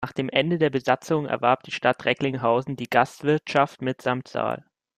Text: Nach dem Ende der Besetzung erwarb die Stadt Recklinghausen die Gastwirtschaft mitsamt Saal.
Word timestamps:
Nach 0.03 0.13
dem 0.13 0.29
Ende 0.29 0.57
der 0.57 0.71
Besetzung 0.71 1.27
erwarb 1.27 1.61
die 1.61 1.69
Stadt 1.71 2.05
Recklinghausen 2.05 2.75
die 2.75 2.89
Gastwirtschaft 2.89 3.83
mitsamt 3.83 4.27
Saal. 4.27 4.65